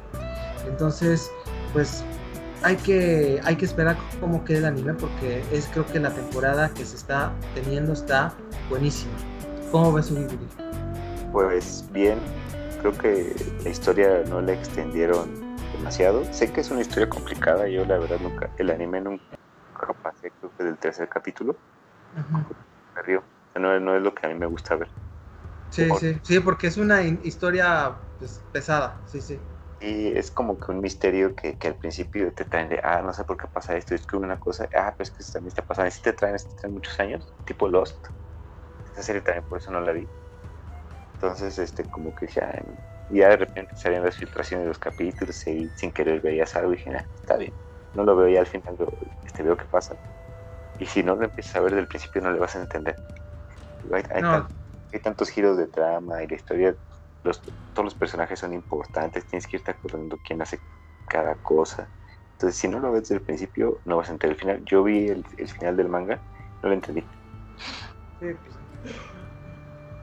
[0.66, 1.30] Entonces,
[1.72, 2.04] pues
[2.62, 6.68] hay que, hay que esperar cómo quede el anime porque es creo que la temporada
[6.70, 8.34] que se está teniendo está
[8.68, 9.12] buenísima.
[9.70, 10.26] ¿Cómo ves un
[11.32, 12.18] Pues bien,
[12.80, 16.24] creo que la historia no la extendieron demasiado.
[16.32, 19.24] Sé que es una historia complicada, yo la verdad nunca, el anime nunca
[20.02, 21.56] pasé, creo que del tercer capítulo.
[23.54, 24.90] No, no, es lo que a mí me gusta ver.
[25.70, 29.40] Sí, sí, sí, porque es una historia pues, pesada, sí, sí.
[29.80, 33.12] Y es como que un misterio que, que, al principio te traen de, ah, no
[33.14, 35.88] sé por qué pasa esto, es que una cosa, ah, pues que también está pasando,
[35.88, 38.06] y si te traen, te traen muchos años, tipo Lost.
[38.84, 40.08] Esta serie también por eso no la vi.
[41.20, 42.62] Entonces, este, como que ya,
[43.08, 46.76] ya de repente salían las filtraciones de los capítulos y sin querer veías algo y
[46.76, 47.54] dije, ah, está bien,
[47.94, 48.76] no lo veo y al final
[49.24, 49.96] este, veo qué pasa.
[50.78, 52.96] Y si no lo empiezas a ver del principio no le vas a entender.
[53.92, 54.04] Hay,
[54.92, 56.76] hay tantos giros de trama y la historia
[57.22, 60.58] todos los personajes son importantes, tienes que irte acordando quién hace
[61.06, 61.90] cada cosa.
[62.32, 64.64] Entonces, si no lo ves desde el principio, no vas a entender el final.
[64.64, 66.22] Yo vi el, final del manga,
[66.62, 67.04] no lo entendí.
[68.18, 68.36] Pues.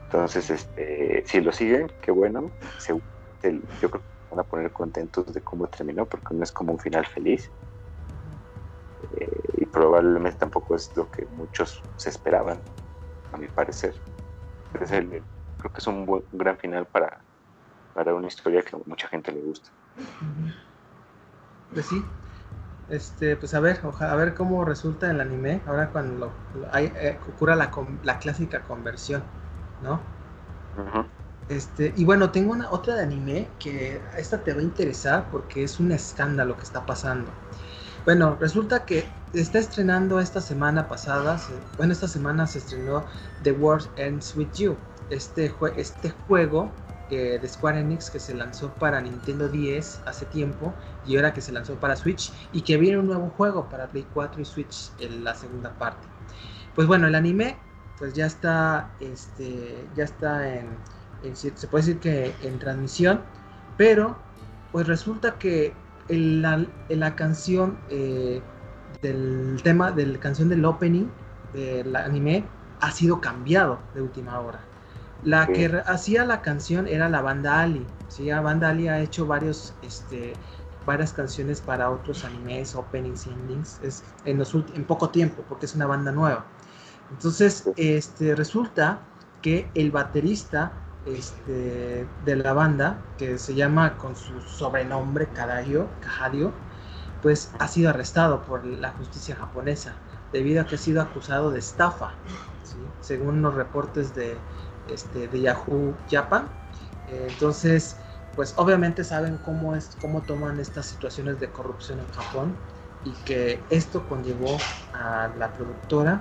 [0.04, 2.50] Entonces, este, si lo siguen, qué bueno.
[2.62, 6.78] yo creo que van a poner contentos de cómo terminó, porque no es como un
[6.78, 7.50] final feliz.
[9.16, 12.62] Eh, y probablemente tampoco es lo que muchos se esperaban,
[13.32, 13.94] a mi parecer.
[14.90, 15.22] El,
[15.58, 17.18] creo que es un, buen, gran final para,
[17.94, 19.70] para una historia que a mucha gente le gusta.
[21.72, 22.02] Pues sí,
[22.88, 26.32] este, pues a ver, a ver cómo resulta el anime, ahora cuando
[26.72, 27.70] hay, eh, ocurra la,
[28.02, 29.22] la, clásica conversión,
[29.82, 30.00] ¿no?
[31.48, 35.64] Este, y bueno, tengo una otra de anime que esta te va a interesar porque
[35.64, 37.30] es un escándalo que está pasando.
[38.08, 41.38] Bueno, resulta que está estrenando esta semana pasada,
[41.76, 43.04] bueno, esta semana se estrenó
[43.42, 44.78] The World Ends With You
[45.10, 46.72] este, este juego
[47.10, 50.72] de Square Enix que se lanzó para Nintendo 10 hace tiempo
[51.06, 54.06] y ahora que se lanzó para Switch y que viene un nuevo juego para Play
[54.14, 56.08] 4 y Switch en la segunda parte.
[56.74, 57.58] Pues bueno, el anime
[57.98, 60.78] pues ya está, este, ya está en,
[61.36, 63.20] se puede decir que en transmisión,
[63.76, 64.16] pero
[64.72, 65.74] pues resulta que
[66.08, 68.40] en la, canción eh,
[69.02, 71.06] del tema, de la canción del opening
[71.52, 72.44] del anime
[72.80, 74.60] ha sido cambiado de última hora.
[75.24, 77.84] La que hacía la canción era la banda Ali.
[78.08, 78.26] ¿sí?
[78.26, 80.32] La banda Ali ha hecho varios, este,
[80.86, 85.66] varias canciones para otros animes, openings y endings es, en, los en poco tiempo, porque
[85.66, 86.44] es una banda nueva.
[87.10, 89.00] Entonces, este, resulta
[89.42, 90.72] que el baterista
[91.16, 96.52] este, de la banda, que se llama con su sobrenombre Kadayo, Kahadio,
[97.22, 99.92] pues ha sido arrestado por la justicia japonesa
[100.32, 102.12] debido a que ha sido acusado de estafa,
[103.00, 104.36] según los reportes de,
[104.88, 106.48] este, de Yahoo Japan,
[107.10, 107.96] entonces,
[108.36, 112.56] pues obviamente saben cómo, es, cómo toman estas situaciones de corrupción en Japón
[113.04, 114.58] y que esto conllevó
[114.92, 116.20] a la productora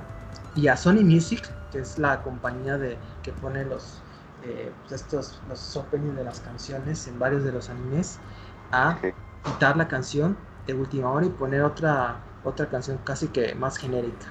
[0.56, 4.02] y a Sony Music, que es la compañía de, que pone los,
[4.48, 8.20] eh, pues estos, los openings de las canciones en varios de los animes,
[8.72, 9.00] a
[9.44, 14.28] quitar la canción de última hora y poner otra, otra canción casi que más genérica.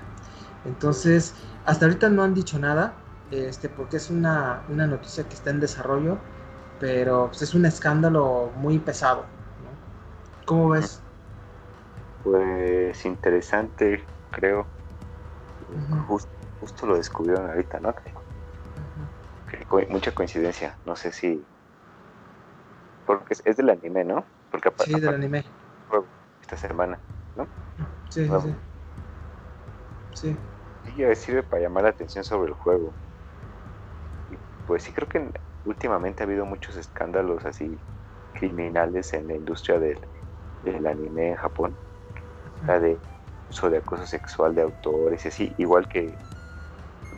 [0.64, 2.94] Entonces, hasta ahorita no han dicho nada,
[3.30, 6.18] este, porque es una, una noticia que está en desarrollo,
[6.80, 9.22] pero pues, es un escándalo muy pesado.
[9.62, 9.70] ¿no?
[10.46, 11.00] ¿Cómo ves?
[12.22, 14.68] Pues interesante, creo.
[16.58, 17.94] justo lo descubrieron ahorita, ¿no?
[19.88, 21.46] Mucha coincidencia, no sé si...
[23.04, 24.26] Porque es, del anime, ¿no?
[24.50, 25.44] Porque sí, del anime.
[26.40, 27.00] Esta semana,
[27.34, 27.48] ¿no?
[28.10, 28.32] Sí, sí,
[30.14, 30.36] sí.
[30.84, 32.94] Sí, sirve para llamar la atención sobre el juego.
[34.66, 35.30] pues sí, creo que
[35.64, 37.78] últimamente ha habido muchos escándalos así
[38.32, 39.98] criminales en la industria del,
[40.86, 41.76] anime en Japón.
[42.66, 43.00] La de
[43.48, 46.18] uso de acoso sexual de autores y así, igual que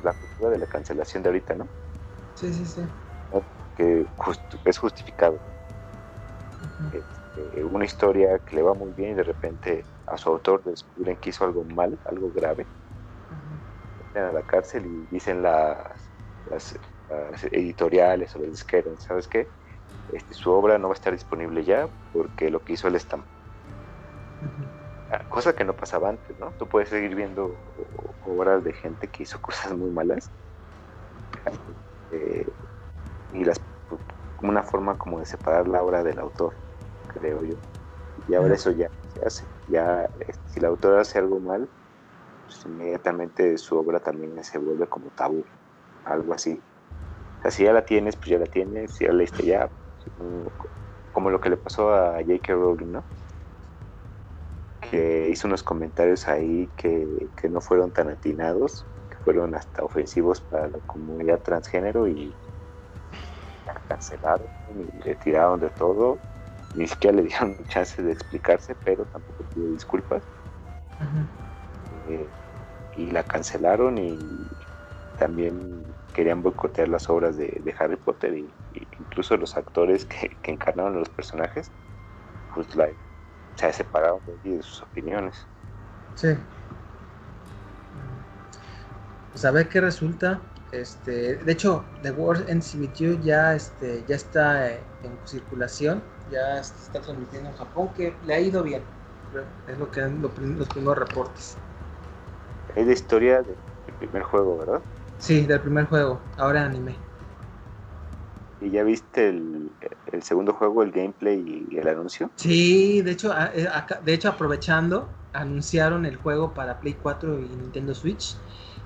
[0.03, 1.69] la cultura de la cancelación de ahorita, ¿no?
[2.39, 2.83] Sí, sí, sí.
[3.77, 4.07] Que
[4.65, 5.41] es justificado.
[6.93, 11.17] Este, una historia que le va muy bien y de repente a su autor descubren
[11.17, 12.65] que hizo algo mal, algo grave.
[14.15, 16.11] a la cárcel y dicen las,
[16.49, 16.79] las,
[17.51, 19.49] editoriales o las disqueras, ¿sabes qué?
[20.13, 23.17] Este, su obra no va a estar disponible ya porque lo que hizo él está
[25.11, 26.53] ah, cosa que no pasaba antes, ¿no?
[26.53, 27.53] Tú puedes seguir viendo
[28.27, 30.31] obras de gente que hizo cosas muy malas
[32.11, 32.53] eh,
[33.33, 33.59] y las
[34.39, 36.55] como una forma como de separar la obra del autor,
[37.09, 37.57] creo yo.
[38.29, 39.49] Y ahora eso ya se hace.
[39.67, 41.69] Ya este, si el autor hace algo mal,
[42.45, 45.45] pues inmediatamente su obra también se vuelve como tabú,
[46.05, 46.63] algo así.
[47.39, 49.69] O sea, si ya la tienes, pues ya la tienes, si ya la leíste ya,
[51.13, 52.53] como lo que le pasó a J.K.
[52.53, 53.05] Rowling, ¿no?
[54.81, 58.87] Que hizo unos comentarios ahí que, que no fueron tan atinados
[59.25, 62.37] fueron hasta ofensivos para la comunidad transgénero y
[63.67, 66.19] la cancelaron y le tiraron de todo.
[66.75, 70.23] Ni siquiera le dieron chance de explicarse, pero tampoco pidió disculpas.
[72.09, 72.29] Eh,
[72.97, 74.19] y la cancelaron y
[75.19, 78.53] también querían boicotear las obras de, Harry Potter y,
[78.99, 81.71] incluso los actores que, encarnaron a los personajes,
[82.55, 82.89] pues la,
[83.57, 85.37] se separaron de sus opiniones.
[86.15, 86.29] Sí
[89.39, 90.41] pues a ver qué resulta.
[90.73, 96.61] Este, de hecho, The World Ends With You ya, este, ya está en circulación, ya
[96.65, 98.83] se está transmitiendo en Japón, que le ha ido bien.
[99.69, 101.57] Es lo que los primeros reportes.
[102.75, 103.57] Es de historia del
[104.01, 104.83] primer juego, ¿verdad?
[105.19, 106.97] Sí, del primer juego, ahora anime.
[108.61, 109.71] ¿Y ya viste el,
[110.21, 112.29] segundo juego, el gameplay y el anuncio?
[112.35, 113.69] Sí, de hecho, eh,
[114.03, 118.37] de hecho aprovechando, anunciaron el juego para Play 4 y Nintendo Switch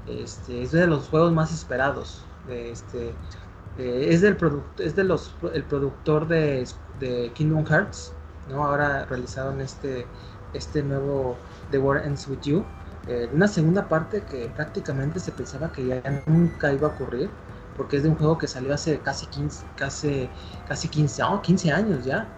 [0.07, 2.25] este, es de los juegos más esperados.
[2.49, 3.15] Este,
[3.79, 4.37] es del
[4.79, 6.67] es de los el productor de,
[7.35, 8.13] Kingdom Hearts,
[8.49, 8.65] ¿no?
[8.65, 10.07] Ahora realizaron este
[10.53, 11.37] este nuevo
[11.71, 12.65] The War Ends With You.
[13.09, 17.31] Eh, una segunda parte que prácticamente se pensaba que ya nunca iba a ocurrir,
[17.77, 20.29] porque es de un juego que salió hace casi 15, casi,
[20.69, 22.29] casi 15, 15 años ya.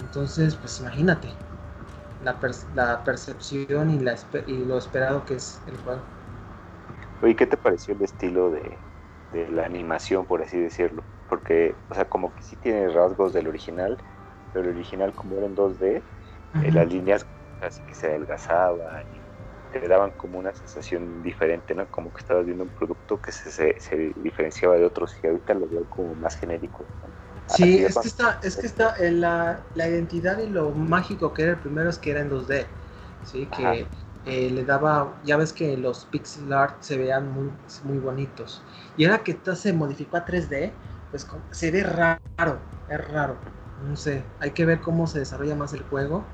[0.00, 1.28] Entonces, pues imagínate
[2.24, 2.36] la,
[2.74, 6.02] la percepción y, la, y lo esperado que es el juego.
[7.22, 8.78] Oye, ¿qué te pareció el estilo de,
[9.50, 11.02] la animación, por así decirlo?
[11.28, 13.96] Porque, o sea, como que sí tiene rasgos del original,
[14.52, 16.02] pero el original como era en 2D,
[16.62, 17.26] eh, las líneas
[17.60, 19.20] así que se adelgazaban y
[19.72, 21.88] te daban como una sensación diferente, ¿no?
[21.88, 25.66] Como que estabas viendo un producto que se, se, diferenciaba de otros y ahorita lo
[25.66, 26.86] veo como más genérico.
[27.48, 31.42] Sí, es que está, es que está en la, la, identidad y lo mágico que
[31.42, 32.66] era el primero es que era en 2D,
[33.24, 33.46] ¿sí?
[33.46, 33.86] Que
[34.26, 37.50] eh, le daba, ya ves que los pixel art se vean muy,
[37.84, 38.62] muy bonitos.
[38.96, 40.72] Y ahora que se modificó a 3D,
[41.10, 42.58] pues se ve raro,
[42.88, 43.36] es raro.
[43.86, 46.24] No sé, hay que ver cómo se desarrolla más el juego.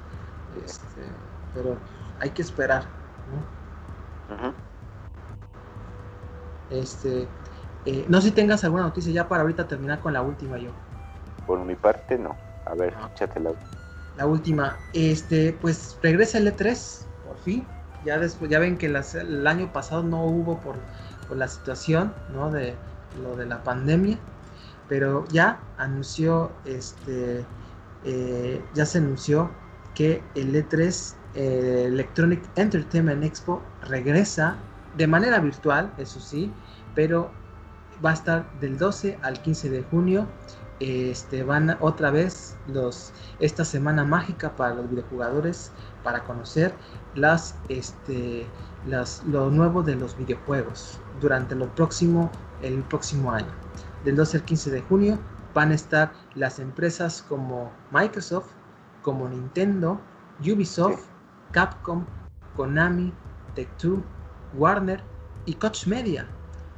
[0.64, 1.02] Este,
[1.52, 1.76] pero
[2.20, 2.84] hay que esperar.
[4.30, 4.54] ¿no?
[6.70, 7.26] Este,
[7.86, 10.70] eh, no sé si tengas alguna noticia ya para ahorita terminar con la última yo.
[11.44, 12.36] Por mi parte no.
[12.66, 13.10] A ver, ah.
[13.12, 13.50] échatela.
[14.16, 17.66] La última, este, pues regresa el E3, por fin
[18.04, 20.76] ya después, ya ven que el año pasado no hubo por,
[21.36, 22.50] la situación, ¿no?
[22.50, 22.74] De
[23.22, 24.18] lo de la pandemia,
[24.88, 27.44] pero ya anunció, este,
[28.04, 29.48] eh, ya se anunció
[29.94, 34.56] que el E3 eh, Electronic Entertainment Expo regresa
[34.96, 36.52] de manera virtual, eso sí,
[36.96, 37.30] pero
[38.04, 40.26] va a estar del 12 al 15 de junio
[40.80, 45.72] este, van otra vez los, esta semana mágica para los videojugadores
[46.02, 46.74] para conocer
[47.14, 48.46] las, este,
[48.86, 52.30] las, lo nuevo de los videojuegos durante lo próximo,
[52.62, 53.52] el próximo año.
[54.04, 55.18] Del 12 al 15 de junio
[55.54, 58.48] van a estar las empresas como Microsoft,
[59.02, 60.00] como Nintendo,
[60.40, 61.04] Ubisoft,
[61.52, 62.04] Capcom,
[62.56, 63.12] Konami,
[63.54, 64.02] Tech2,
[64.54, 65.02] Warner
[65.46, 66.26] y Koch Media.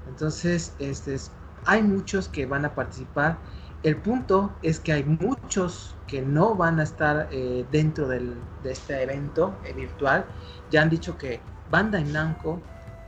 [0.08, 1.16] Entonces, este,
[1.64, 3.38] hay muchos que van a participar.
[3.82, 8.72] El punto es que hay muchos que no van a estar eh, dentro del, de
[8.72, 10.24] este evento eh, virtual.
[10.70, 12.60] Ya han dicho que Bandai Namco,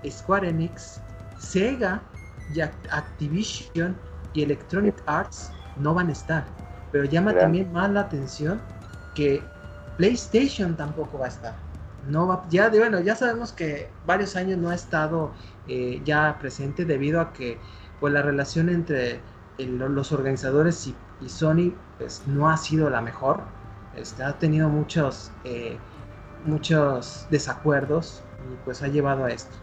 [0.09, 1.01] Square Enix,
[1.39, 2.03] Sega
[2.53, 3.97] y Activision
[4.33, 6.45] y Electronic Arts no van a estar.
[6.91, 8.61] Pero llama también más la atención
[9.15, 9.43] que
[9.97, 11.55] PlayStation tampoco va a estar.
[12.09, 15.33] No va, ya bueno, ya sabemos que varios años no ha estado
[15.69, 17.59] eh, ya presente debido a que
[18.01, 19.21] pues la relación entre
[19.59, 23.41] los organizadores y, Sony pues no ha sido la mejor.
[23.97, 25.79] Este, ha tenido muchos eh,
[26.45, 29.57] muchos desacuerdos y pues ha llevado a esto.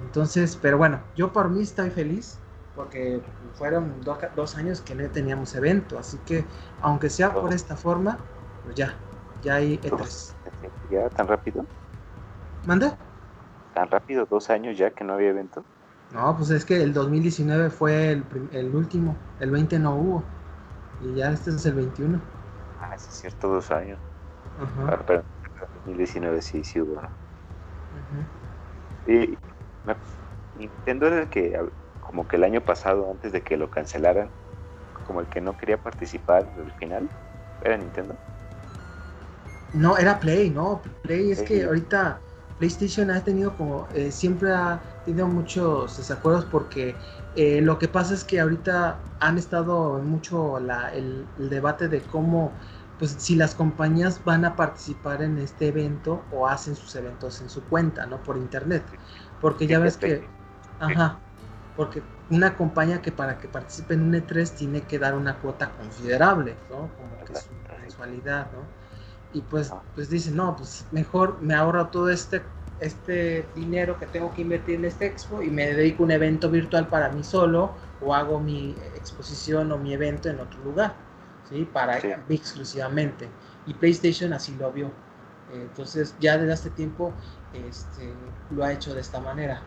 [0.00, 2.38] Entonces, pero bueno, yo por mí estoy feliz
[2.74, 3.20] porque
[3.54, 6.44] fueron dos años que no teníamos evento, así que
[6.80, 8.18] aunque sea por esta forma,
[8.64, 8.94] pues ya,
[9.42, 10.32] ya hay E3.
[10.90, 11.66] ¿Ya tan rápido?
[12.66, 12.96] ¿Manda?
[13.74, 14.26] ¿Tan rápido?
[14.28, 15.64] ¿Dos años ya que no había evento?
[16.12, 20.24] No, pues es que el 2019 fue el, el último, el 20 no hubo,
[21.00, 22.20] y ya este es el 21.
[22.78, 23.98] Ah, es cierto, dos años.
[24.58, 24.92] Ajá.
[24.92, 27.00] Ah, pero el 2019 sí, sí hubo.
[29.06, 29.38] Y
[30.54, 31.58] Nintendo era el que
[32.00, 34.30] como que el año pasado, antes de que lo cancelaran,
[35.06, 37.08] como el que no quería participar del final,
[37.62, 38.14] ¿era Nintendo?
[39.74, 42.20] No, era Play, no, Play es que ahorita
[42.62, 46.94] PlayStation ha tenido como, eh, siempre ha tenido muchos desacuerdos porque
[47.34, 52.52] eh, lo que pasa es que ahorita han estado mucho la, el, debate de cómo,
[53.00, 57.50] pues si las compañías van a participar en este evento o hacen sus eventos en
[57.50, 58.22] su cuenta, ¿no?
[58.22, 58.84] Por internet.
[59.40, 60.24] Porque ya ves que,
[60.78, 61.18] ajá,
[61.76, 62.00] porque
[62.30, 66.54] una compañía que para que participe en un E3 tiene que dar una cuota considerable,
[66.70, 66.88] ¿no?
[66.96, 67.48] Como que su
[67.80, 68.81] mensualidad, ¿no?
[69.32, 72.42] Y pues, pues dice, no, pues mejor me ahorro todo este,
[72.80, 76.50] este dinero que tengo que invertir en este expo y me dedico a un evento
[76.50, 80.94] virtual para mí solo o hago mi exposición o mi evento en otro lugar,
[81.48, 81.64] ¿sí?
[81.72, 83.28] Para mí exclusivamente.
[83.66, 84.90] Y PlayStation así lo vio.
[85.54, 87.12] Entonces ya desde hace tiempo
[87.52, 88.12] este,
[88.50, 89.62] lo ha hecho de esta manera.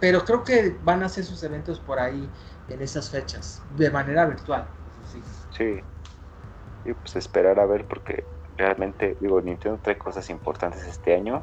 [0.00, 2.28] Pero creo que van a hacer sus eventos por ahí
[2.68, 4.66] en esas fechas, de manera virtual.
[5.12, 5.22] Sí.
[5.50, 5.80] sí.
[6.84, 8.24] Y pues esperar a ver porque
[8.58, 11.42] realmente, digo, Nintendo trae cosas importantes este año.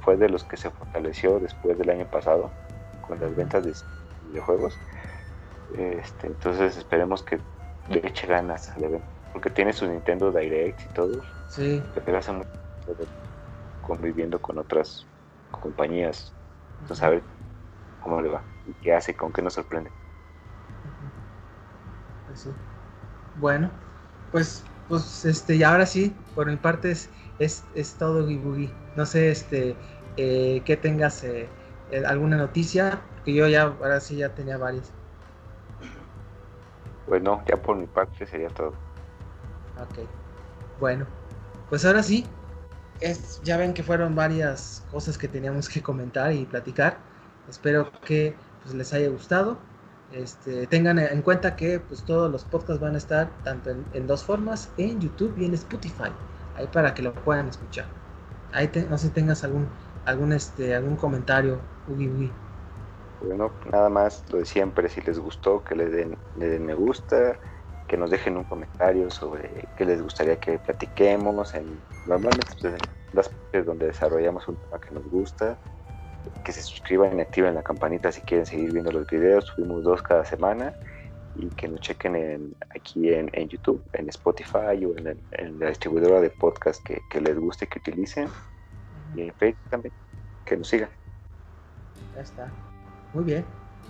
[0.00, 2.50] Fue de los que se fortaleció después del año pasado
[3.06, 3.74] con las ventas de
[4.28, 4.76] videojuegos.
[5.76, 7.38] Este, entonces esperemos que
[7.88, 9.06] le eche ganas al evento.
[9.32, 11.22] Porque tiene su Nintendo Direct y todo.
[11.48, 11.82] Sí.
[12.04, 12.48] Pero hace mucho
[13.86, 15.06] conviviendo con otras
[15.50, 16.32] compañías.
[16.80, 17.22] Entonces a ver
[18.02, 19.90] cómo le va y qué hace, con qué nos sorprende.
[22.26, 22.48] Pues
[23.36, 23.70] bueno,
[24.30, 28.70] pues, pues este, y ahora sí, por mi parte es, es, es todo Gibugi.
[28.96, 29.76] No sé, este,
[30.16, 31.48] eh, que tengas eh,
[31.90, 34.92] eh, alguna noticia, que yo ya, ahora sí ya tenía varias.
[37.06, 38.74] Bueno, ya por mi parte sería todo.
[39.76, 39.98] Ok,
[40.78, 41.06] bueno,
[41.68, 42.26] pues ahora sí,
[43.00, 46.98] es, ya ven que fueron varias cosas que teníamos que comentar y platicar.
[47.48, 49.58] Espero que pues, les haya gustado.
[50.16, 54.22] Este, tengan en cuenta que pues, todos los podcasts van a estar tanto en, dos
[54.22, 56.10] formas, en YouTube y en Spotify,
[56.56, 57.86] ahí para que lo puedan escuchar.
[58.52, 59.66] Ahí no sé si tengas algún
[60.06, 61.58] algún este algún comentario,
[61.88, 62.30] Ugi.
[63.26, 66.74] Bueno, nada más lo de siempre, si les gustó, que le den, le den me
[66.74, 67.36] gusta,
[67.88, 72.82] que nos dejen un comentario sobre qué les gustaría que platiquemos en normalmente pues, en
[73.12, 75.58] las partes donde desarrollamos un tema que nos gusta
[76.42, 79.46] que se suscriban y activen la campanita si quieren seguir viendo los videos.
[79.46, 80.74] Subimos dos cada semana
[81.36, 86.30] y que nos chequen en, aquí en, YouTube, en Spotify o en, la distribuidora de
[86.30, 88.28] podcast que, les guste que utilicen.
[89.14, 89.94] Y en Facebook también,
[90.44, 90.88] que nos sigan.
[92.14, 92.48] Ya está.
[93.12, 93.44] Muy bien.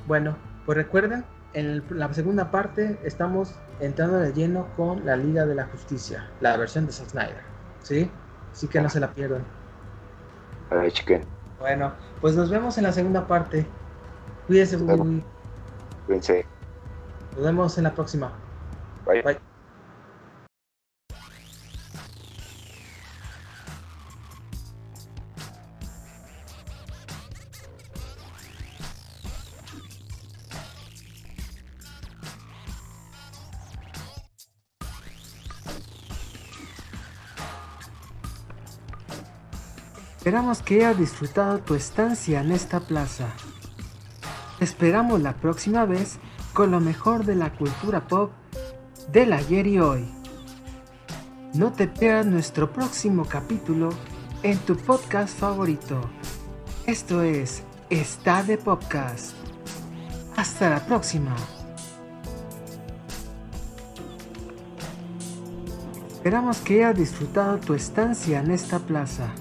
[0.07, 0.37] Bueno,
[0.67, 1.25] pues recuerden,
[1.55, 6.57] en la segunda parte estamos entrando de lleno con la Liga de la Justicia, la
[6.57, 7.43] versión de Zack Snyder.
[7.83, 8.11] ¿Sí?
[8.53, 9.45] Así que no se la pierdan.
[10.71, 11.34] Ay, chequen.
[11.65, 13.65] Bueno, pues nos vemos en la segunda parte.
[14.47, 14.77] Cuídense,
[16.05, 16.47] Cuídense.
[17.35, 18.31] Nos vemos en la próxima.
[19.07, 19.23] Bye.
[19.23, 19.54] Bye.
[40.35, 43.29] Esperamos que hayas disfrutado tu estancia en esta plaza.
[44.59, 46.19] Te esperamos la próxima vez
[46.53, 48.33] con lo mejor de la cultura pop
[49.13, 50.13] del ayer y hoy.
[51.55, 53.91] No te pierdas nuestro próximo capítulo
[54.43, 56.01] en tu podcast favorito.
[56.85, 59.37] Esto es Está de Podcast.
[60.35, 61.37] Hasta la próxima.
[66.09, 69.33] Esperamos que hayas disfrutado tu estancia en esta plaza.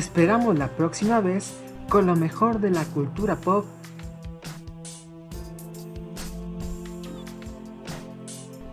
[0.00, 1.52] Esperamos la próxima vez
[1.90, 3.66] con lo mejor de la cultura pop